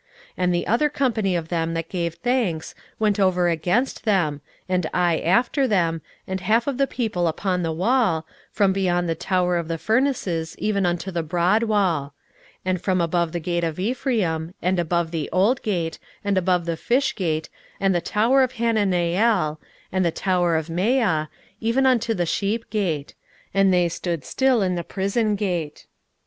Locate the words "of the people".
6.65-7.27